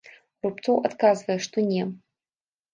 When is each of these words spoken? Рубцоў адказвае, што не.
Рубцоў 0.45 0.77
адказвае, 0.89 1.37
што 1.45 1.57
не. 1.71 1.87